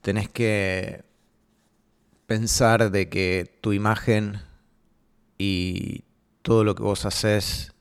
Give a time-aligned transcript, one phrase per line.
[0.00, 1.04] tenés que
[2.26, 4.40] pensar de que tu imagen
[5.38, 6.04] y
[6.42, 7.72] todo lo que vos haces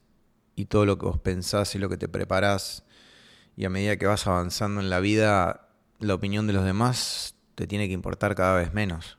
[0.56, 2.84] y todo lo que vos pensás y lo que te preparás
[3.56, 5.68] y a medida que vas avanzando en la vida,
[6.00, 9.18] la opinión de los demás te tiene que importar cada vez menos.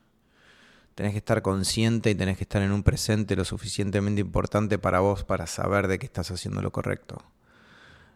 [0.95, 4.99] Tenés que estar consciente y tenés que estar en un presente lo suficientemente importante para
[4.99, 7.23] vos para saber de que estás haciendo lo correcto.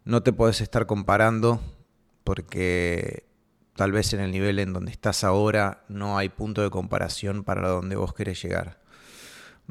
[0.03, 1.61] No te podés estar comparando
[2.23, 3.24] porque
[3.75, 7.67] tal vez en el nivel en donde estás ahora no hay punto de comparación para
[7.67, 8.79] donde vos querés llegar.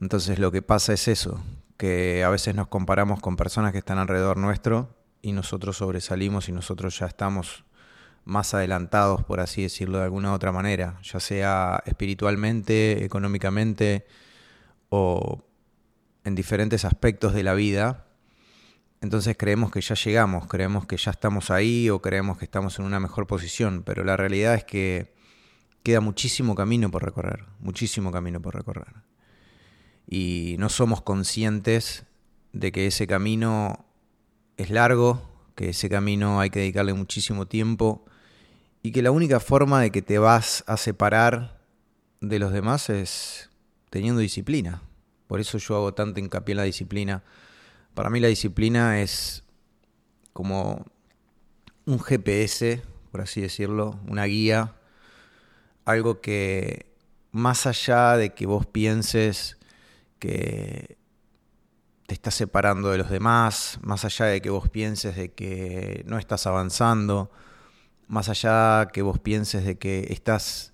[0.01, 1.43] Entonces lo que pasa es eso,
[1.77, 6.53] que a veces nos comparamos con personas que están alrededor nuestro y nosotros sobresalimos y
[6.53, 7.65] nosotros ya estamos
[8.25, 14.07] más adelantados, por así decirlo de alguna otra manera, ya sea espiritualmente, económicamente
[14.89, 15.45] o
[16.25, 18.07] en diferentes aspectos de la vida.
[19.05, 22.87] Entonces creemos que ya llegamos, creemos que ya estamos ahí o creemos que estamos en
[22.87, 25.13] una mejor posición, pero la realidad es que
[25.83, 28.95] queda muchísimo camino por recorrer, muchísimo camino por recorrer.
[30.09, 32.07] Y no somos conscientes
[32.55, 33.85] de que ese camino
[34.57, 35.21] es largo,
[35.55, 38.07] que ese camino hay que dedicarle muchísimo tiempo
[38.83, 41.61] y que la única forma de que te vas a separar
[42.23, 43.51] de los demás es
[43.91, 44.81] teniendo disciplina.
[45.27, 47.23] Por eso yo hago tanto hincapié en la disciplina.
[47.95, 49.45] Para mí la disciplina es
[50.33, 50.85] como
[51.87, 54.75] un GPS, por así decirlo, una guía,
[55.85, 56.93] algo que
[57.31, 59.59] más allá de que vos pienses
[60.19, 60.99] que
[62.07, 66.19] te estás separando de los demás, más allá de que vos pienses de que no
[66.19, 67.31] estás avanzando,
[68.09, 70.73] más allá que vos pienses de que estás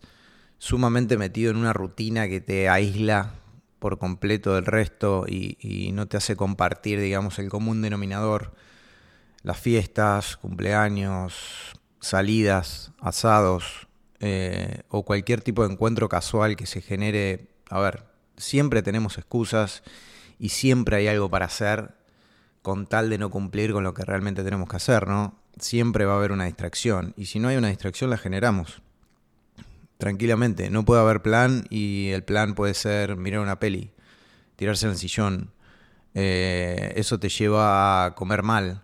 [0.57, 3.35] sumamente metido en una rutina que te aísla
[3.81, 8.55] por completo del resto y, no te hace compartir, digamos, el común denominador,
[9.43, 11.35] las fiestas, cumpleaños,
[11.99, 13.89] salidas, asados
[14.21, 17.49] eh, o cualquier tipo de encuentro casual que se genere.
[17.69, 18.05] A ver,
[18.37, 19.83] siempre tenemos excusas
[20.39, 21.95] y siempre hay algo para hacer
[22.63, 25.41] con tal de no cumplir con lo que realmente tenemos que hacer, ¿no?
[25.59, 27.15] siempre va a haber una distracción.
[27.17, 28.83] Y si no hay una distracción, la generamos.
[30.01, 30.71] Tranquilamente.
[30.71, 33.91] No puede haber plan y el plan puede ser mirar una peli,
[34.57, 35.51] tirarse en el sillón.
[36.15, 38.83] Eh, eso te lleva a comer mal.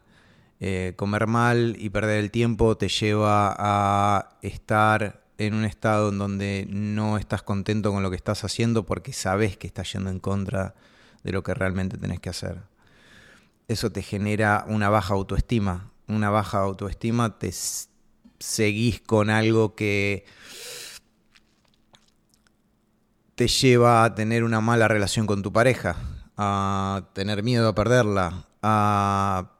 [0.60, 6.18] Eh, comer mal y perder el tiempo te lleva a estar en un estado en
[6.18, 10.20] donde no estás contento con lo que estás haciendo porque sabes que estás yendo en
[10.20, 10.74] contra
[11.24, 12.60] de lo que realmente tenés que hacer.
[13.68, 17.52] Eso te genera una baja autoestima, una baja autoestima, te
[18.38, 20.26] seguís con algo que
[23.36, 25.96] te lleva a tener una mala relación con tu pareja,
[26.38, 29.52] a tener miedo a perderla, a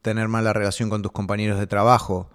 [0.00, 2.30] tener mala relación con tus compañeros de trabajo,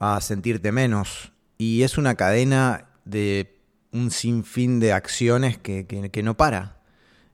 [0.00, 1.32] a sentirte menos.
[1.56, 3.60] Y es una cadena de
[3.92, 6.80] un sinfín de acciones que, que no para.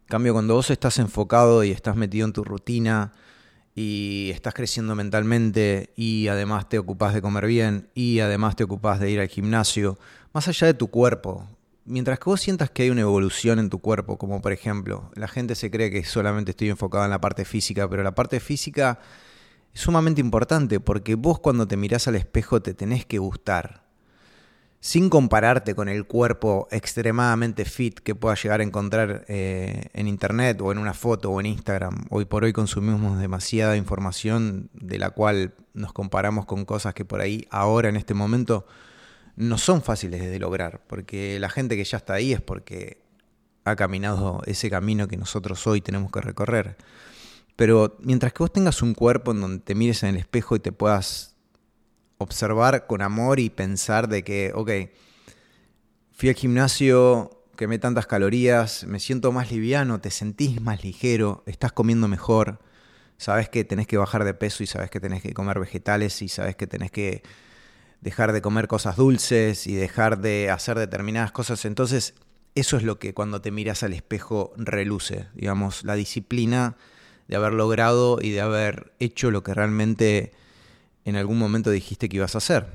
[0.02, 3.12] En cambio, cuando vos estás enfocado y estás metido en tu rutina,
[3.74, 8.98] y estás creciendo mentalmente y además te ocupas de comer bien y además te ocupas
[8.98, 10.00] de ir al gimnasio,
[10.32, 11.46] más allá de tu cuerpo,
[11.88, 15.26] mientras que vos sientas que hay una evolución en tu cuerpo, como por ejemplo, la
[15.26, 19.00] gente se cree que solamente estoy enfocado en la parte física, pero la parte física
[19.74, 23.88] es sumamente importante porque vos cuando te mirás al espejo te tenés que gustar
[24.80, 30.60] sin compararte con el cuerpo extremadamente fit que puedas llegar a encontrar eh, en internet
[30.60, 32.06] o en una foto o en Instagram.
[32.10, 37.20] Hoy por hoy consumimos demasiada información de la cual nos comparamos con cosas que por
[37.20, 38.66] ahí ahora en este momento
[39.38, 43.00] no son fáciles de lograr, porque la gente que ya está ahí es porque
[43.64, 46.76] ha caminado ese camino que nosotros hoy tenemos que recorrer.
[47.54, 50.60] Pero mientras que vos tengas un cuerpo en donde te mires en el espejo y
[50.60, 51.36] te puedas
[52.18, 54.70] observar con amor y pensar de que, ok,
[56.10, 61.70] fui al gimnasio, quemé tantas calorías, me siento más liviano, te sentís más ligero, estás
[61.70, 62.58] comiendo mejor,
[63.18, 66.28] sabes que tenés que bajar de peso y sabes que tenés que comer vegetales y
[66.28, 67.22] sabes que tenés que
[68.00, 71.64] dejar de comer cosas dulces y dejar de hacer determinadas cosas.
[71.64, 72.14] Entonces,
[72.54, 76.76] eso es lo que cuando te miras al espejo reluce, digamos, la disciplina
[77.28, 80.32] de haber logrado y de haber hecho lo que realmente
[81.04, 82.66] en algún momento dijiste que ibas a hacer.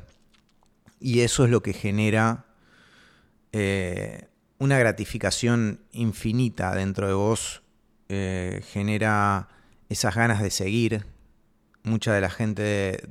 [1.00, 2.46] Y eso es lo que genera
[3.52, 7.64] eh, una gratificación infinita dentro de vos,
[8.10, 9.50] eh, genera
[9.90, 11.06] esas ganas de seguir.
[11.84, 13.04] Mucha de la gente,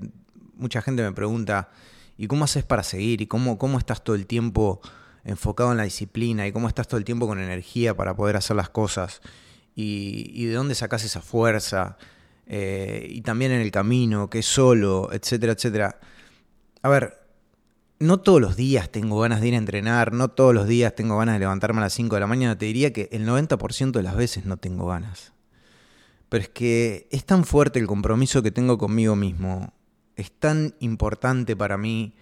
[0.54, 1.68] mucha gente me pregunta,
[2.16, 3.20] ¿y cómo haces para seguir?
[3.20, 4.80] ¿Y cómo, cómo estás todo el tiempo
[5.24, 6.46] enfocado en la disciplina?
[6.46, 9.20] ¿Y cómo estás todo el tiempo con energía para poder hacer las cosas?
[9.74, 11.96] ¿Y, de dónde sacas esa fuerza?
[12.46, 15.98] Eh, y también en el camino, que es solo, etcétera, etcétera.
[16.82, 17.22] A ver,
[18.02, 21.16] no todos los días tengo ganas de ir a entrenar, no todos los días tengo
[21.18, 24.02] ganas de levantarme a las 5 de la mañana, te diría que el 90% de
[24.02, 25.32] las veces no tengo ganas.
[26.28, 29.72] Pero es que es tan fuerte el compromiso que tengo conmigo mismo,
[30.16, 32.14] es tan importante para mí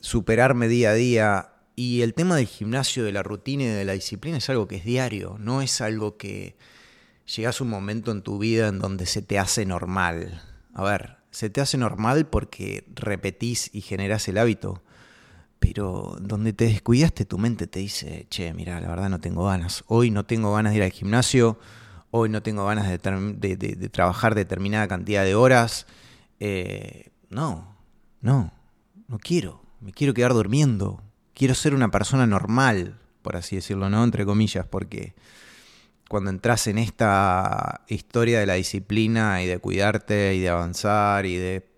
[0.00, 3.92] superarme día a día y el tema del gimnasio, de la rutina y de la
[3.92, 6.56] disciplina es algo que es diario, no es algo que
[7.34, 10.42] llegas a un momento en tu vida en donde se te hace normal.
[10.74, 14.82] A ver, se te hace normal porque repetís y generás el hábito
[15.58, 19.84] pero donde te descuidaste tu mente te dice, che, mira, la verdad no tengo ganas,
[19.86, 21.58] hoy no tengo ganas de ir al gimnasio,
[22.10, 22.98] hoy no tengo ganas de,
[23.90, 25.86] trabajar determinada cantidad de horas,
[26.40, 27.76] eh, no,
[28.20, 28.52] no,
[29.08, 31.02] no quiero, me quiero quedar durmiendo,
[31.34, 34.04] quiero ser una persona normal, por así decirlo, ¿no?
[34.04, 35.14] Entre comillas, porque
[36.08, 41.36] cuando entras en esta historia de la disciplina y de cuidarte y de avanzar y
[41.36, 41.68] de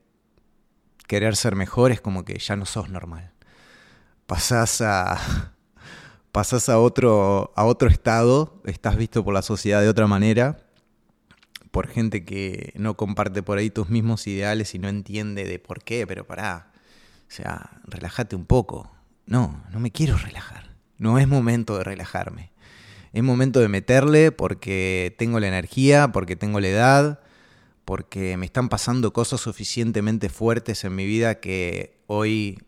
[1.06, 3.32] querer ser mejor, es como que ya no sos normal.
[4.26, 5.54] Pasás a,
[6.32, 10.67] pasás a, otro, a otro estado, estás visto por la sociedad de otra manera,
[11.70, 15.82] por gente que no comparte por ahí tus mismos ideales y no entiende de por
[15.82, 16.72] qué, pero pará,
[17.28, 18.90] o sea, relájate un poco.
[19.26, 20.74] No, no me quiero relajar.
[20.96, 22.52] No es momento de relajarme.
[23.12, 27.20] Es momento de meterle porque tengo la energía, porque tengo la edad,
[27.84, 32.58] porque me están pasando cosas suficientemente fuertes en mi vida que hoy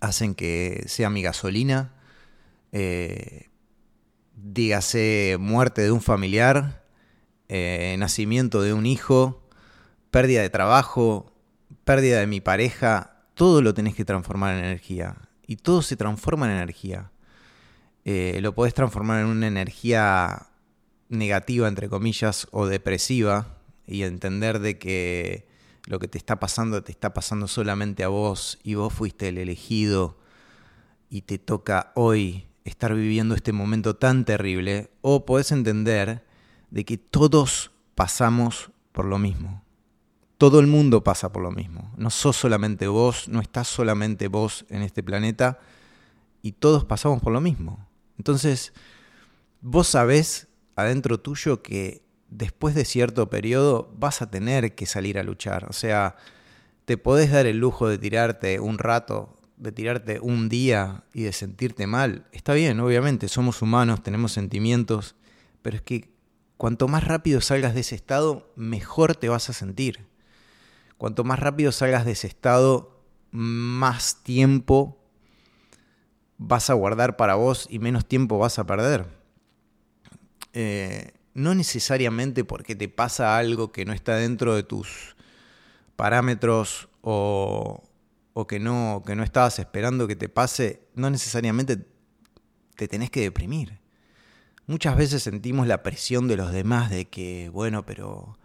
[0.00, 1.94] hacen que sea mi gasolina.
[2.72, 3.48] Eh,
[4.36, 6.83] dígase muerte de un familiar,
[7.48, 9.42] eh, nacimiento de un hijo,
[10.10, 11.32] pérdida de trabajo,
[11.84, 15.16] pérdida de mi pareja, todo lo tenés que transformar en energía.
[15.46, 17.10] Y todo se transforma en energía.
[18.04, 20.48] Eh, lo podés transformar en una energía
[21.08, 25.46] negativa, entre comillas, o depresiva, y entender de que
[25.86, 29.36] lo que te está pasando te está pasando solamente a vos y vos fuiste el
[29.36, 30.16] elegido
[31.10, 36.24] y te toca hoy estar viviendo este momento tan terrible, o podés entender
[36.74, 39.62] de que todos pasamos por lo mismo.
[40.38, 41.94] Todo el mundo pasa por lo mismo.
[41.96, 45.60] No sos solamente vos, no estás solamente vos en este planeta
[46.42, 47.86] y todos pasamos por lo mismo.
[48.18, 48.72] Entonces,
[49.60, 55.22] vos sabés adentro tuyo que después de cierto periodo vas a tener que salir a
[55.22, 55.66] luchar.
[55.70, 56.16] O sea,
[56.86, 61.32] te podés dar el lujo de tirarte un rato, de tirarte un día y de
[61.32, 62.26] sentirte mal.
[62.32, 65.14] Está bien, obviamente, somos humanos, tenemos sentimientos,
[65.62, 66.13] pero es que
[66.56, 70.06] cuanto más rápido salgas de ese estado, mejor te vas a sentir.
[70.98, 75.00] Cuanto más rápido salgas de ese estado, más tiempo
[76.38, 79.06] vas a guardar para vos y menos tiempo vas a perder.
[80.52, 85.16] Eh, no necesariamente porque te pasa algo que no está dentro de tus
[85.96, 87.82] parámetros o,
[88.48, 91.86] que, no, que no estabas esperando que te pase, no necesariamente
[92.76, 93.80] te tenés que deprimir.
[94.66, 98.38] Muchas veces sentimos la presión de los demás de que, bueno, pero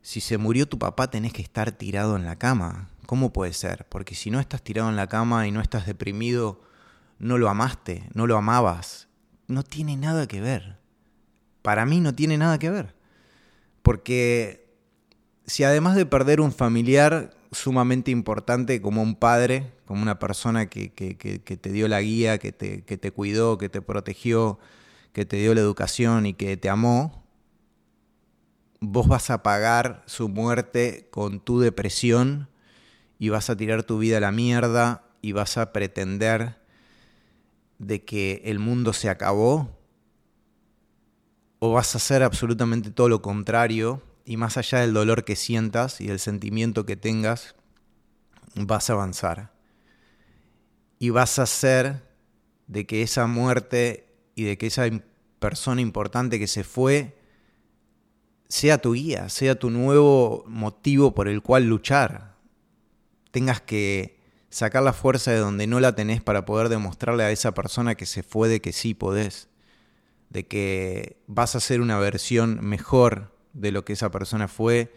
[0.00, 2.88] si se murió tu papá tenés que estar tirado en la cama.
[3.06, 3.86] ¿Cómo puede ser?
[3.88, 6.62] Porque si no estás tirado en la cama y no estás deprimido,
[7.18, 9.08] no lo amaste, no lo amabas.
[9.46, 10.82] No tiene nada que ver
[11.62, 12.94] para mí no tiene nada que ver.
[13.82, 14.68] Porque
[15.46, 20.90] si además de perder un familiar sumamente importante como un padre, como una persona que,
[20.90, 24.58] te dio la guía, que te, que te cuidó, que te protegió,
[25.12, 27.24] que te dio la educación y que te amó,
[28.80, 32.48] vos vas a pagar su muerte con tu depresión
[33.18, 36.56] y vas a tirar tu vida a la mierda y vas a pretender
[37.78, 39.78] de que el mundo se acabó
[41.58, 46.00] o vas a hacer absolutamente todo lo contrario y más allá del dolor que sientas
[46.00, 47.54] y del sentimiento que tengas,
[48.54, 49.52] vas a avanzar.
[50.98, 52.02] Y vas a hacer
[52.66, 54.11] de que esa muerte
[54.42, 54.84] y de que esa
[55.38, 57.16] persona importante que se fue
[58.48, 62.36] sea tu guía, sea tu nuevo motivo por el cual luchar.
[63.30, 64.20] Tengas que
[64.50, 68.04] sacar la fuerza de donde no la tenés para poder demostrarle a esa persona que
[68.04, 69.48] se fue de que sí podés
[70.32, 74.94] de que vas a hacer una versión mejor de lo que esa persona fue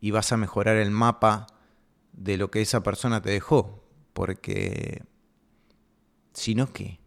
[0.00, 1.48] y vas a mejorar el mapa
[2.12, 3.82] de lo que esa persona te dejó.
[4.12, 5.02] Porque
[6.34, 7.00] si no, ¿qué?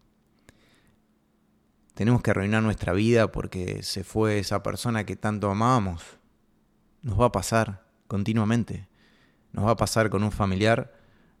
[2.00, 6.02] Tenemos que arruinar nuestra vida porque se fue esa persona que tanto amábamos.
[7.02, 8.88] Nos va a pasar continuamente.
[9.52, 10.94] Nos va a pasar con un familiar,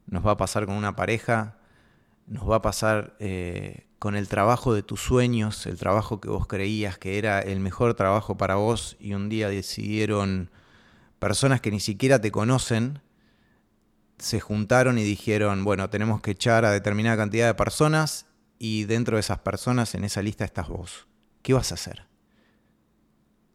[0.04, 1.56] nos va a pasar con una pareja,
[2.26, 6.46] nos va a pasar eh, con el trabajo de tus sueños, el trabajo que vos
[6.46, 10.50] creías que era el mejor trabajo para vos y un día decidieron
[11.18, 13.00] personas que ni siquiera te conocen
[14.18, 18.26] se juntaron y dijeron, bueno, tenemos que echar a determinada cantidad de personas
[18.62, 21.06] y dentro de esas personas en esa lista estás vos.
[21.42, 22.06] ¿Qué vas a hacer?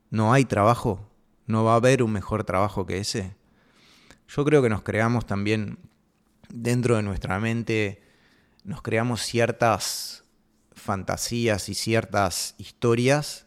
[0.10, 1.08] ¿No hay trabajo?
[1.46, 3.36] ¿No va a haber un mejor trabajo que ese?
[4.28, 5.78] Yo creo que nos creamos también
[6.50, 8.02] dentro de nuestra mente,
[8.64, 10.24] nos creamos ciertas
[10.74, 13.46] fantasías y ciertas historias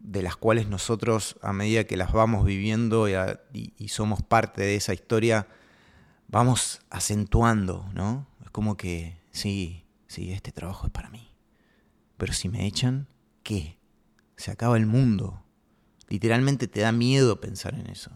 [0.00, 4.94] de las cuales nosotros a medida que las vamos viviendo y, somos parte de esa
[4.94, 5.46] historia,
[6.26, 8.26] vamos acentuando, ¿no?
[8.42, 9.81] Es como que, sí,
[10.12, 11.34] sí, este trabajo es para mí.
[12.18, 13.08] Pero si me echan,
[13.42, 13.78] ¿qué?
[14.36, 15.42] Se acaba el mundo.
[16.08, 18.10] Literalmente te da miedo pensar en eso.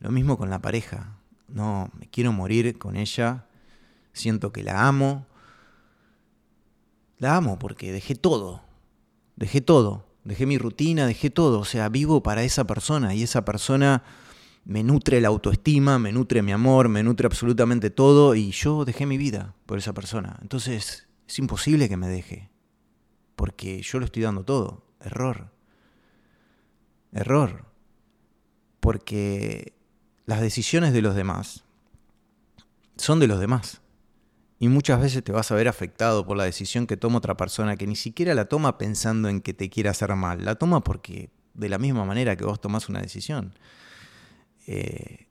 [0.00, 1.16] Lo mismo con la pareja.
[1.46, 3.46] No, me quiero morir con ella.
[4.12, 5.26] Siento que la amo.
[7.18, 8.62] La amo porque dejé todo.
[9.36, 10.06] Dejé todo.
[10.24, 11.60] Dejé mi rutina, dejé todo.
[11.60, 14.02] O sea, vivo para esa persona y esa persona
[14.68, 19.06] me nutre la autoestima, me nutre mi amor, me nutre absolutamente todo y yo dejé
[19.06, 20.38] mi vida por esa persona.
[20.42, 22.50] Entonces es imposible que me deje,
[23.34, 24.84] porque yo lo estoy dando todo.
[25.00, 25.50] Error.
[27.12, 27.64] Error.
[28.80, 29.72] Porque
[30.26, 31.64] las decisiones de los demás
[32.96, 33.80] son de los demás.
[34.58, 37.76] Y muchas veces te vas a ver afectado por la decisión que toma otra persona
[37.76, 40.44] que ni siquiera la toma pensando en que te quiera hacer mal.
[40.44, 43.54] La toma porque de la misma manera que vos tomás una decisión.
[44.70, 45.26] Eh,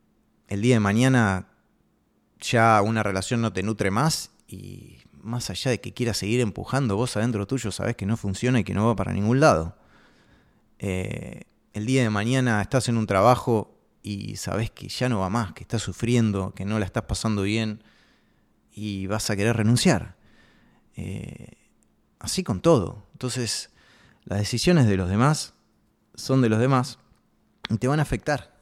[0.48, 1.48] el día de mañana
[2.40, 6.96] ya una relación no te nutre más y más allá de que quieras seguir empujando,
[6.96, 9.78] vos adentro tuyo sabes que no funciona y que no va para ningún lado.
[10.80, 15.30] Eh, el día de mañana estás en un trabajo y sabes que ya no va
[15.30, 17.84] más, que estás sufriendo, que no la estás pasando bien
[18.72, 20.16] y vas a querer renunciar.
[20.96, 21.52] Eh,
[22.18, 23.06] así con todo.
[23.14, 23.70] Entonces,
[24.24, 25.54] las decisiones de los demás
[26.16, 26.98] son de los demás
[27.70, 28.57] y te van a afectar.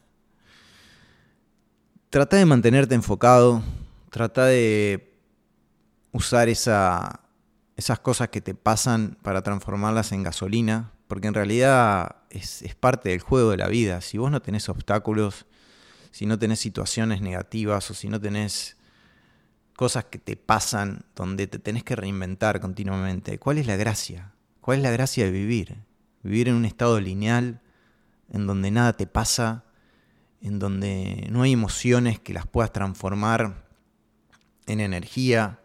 [2.15, 3.61] Trata de mantenerte enfocado,
[4.09, 5.19] trata de
[6.13, 7.19] usar esa,
[7.75, 13.09] esas cosas que te pasan para transformarlas en gasolina, porque en realidad es, es, parte
[13.09, 13.99] del juego de la vida.
[13.99, 15.45] Si vos no tenés obstáculos,
[16.11, 18.77] si no tenés situaciones negativas o si no tenés
[19.75, 24.31] cosas que te pasan donde te tenés que reinventar continuamente, ¿cuál es la gracia?
[24.61, 25.79] ¿Cuál es la gracia de vivir?
[26.23, 27.59] Vivir en un estado lineal,
[28.31, 29.64] en donde nada te pasa,
[30.41, 33.67] en donde no hay emociones que las puedas transformar
[34.67, 35.59] en energía,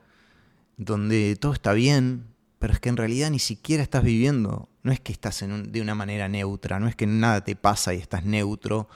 [0.77, 2.27] donde todo está bien,
[2.59, 5.95] pero es que en realidad ni siquiera estás viviendo, no es que estás de una
[5.95, 8.89] manera neutra, no es que nada te pasa y estás neutro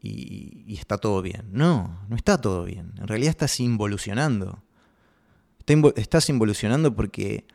[0.00, 1.44] y, y, está todo bien.
[1.52, 2.92] No, no está todo bien.
[2.98, 4.62] En realidad estás involucionando.
[5.96, 7.46] Estás involucionando porque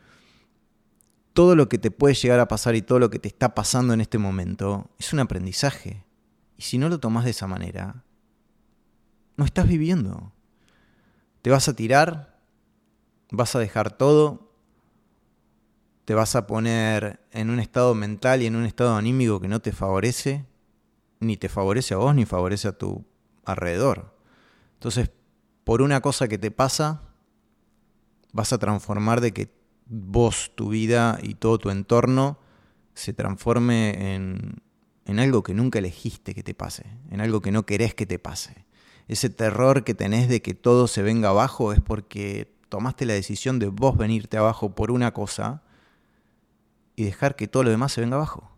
[1.33, 3.93] todo lo que te puede llegar a pasar y todo lo que te está pasando
[3.93, 6.03] en este momento es un aprendizaje.
[6.57, 8.03] Y si no lo tomas de esa manera,
[9.35, 10.33] no estás viviendo.
[11.41, 12.39] Te vas a tirar,
[13.31, 14.51] vas a dejar todo,
[16.05, 19.61] te vas a poner en un estado mental y en un estado anímico que no
[19.61, 20.45] te favorece,
[21.19, 23.05] ni te favorece a vos, ni favorece a tu
[23.45, 24.15] alrededor.
[24.75, 25.11] Entonces,
[25.63, 27.01] por una cosa que te pasa,
[28.31, 29.53] vas a transformar de que
[29.85, 32.39] vos, tu vida y todo tu entorno
[32.93, 34.61] se transforme en,
[35.07, 38.19] en algo que nunca elegiste que te pase, en algo que no querés que te
[38.19, 38.65] pase.
[39.07, 43.57] Ese terror que tenés de que todo se venga abajo es porque tomaste la decisión
[43.57, 45.63] de vos venirte abajo por una cosa
[46.97, 48.51] y dejar que todo lo demás se venga abajo.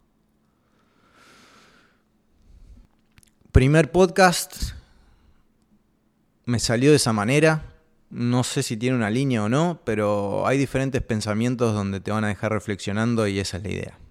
[3.51, 4.73] Primer podcast
[6.45, 7.75] me salió de esa manera.
[8.09, 12.23] No sé si tiene una línea o no, pero hay diferentes pensamientos donde te van
[12.23, 14.08] a dejar reflexionando y esa es la idea.